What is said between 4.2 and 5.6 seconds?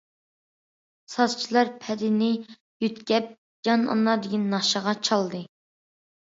دېگەن ناخشىغا چالدى.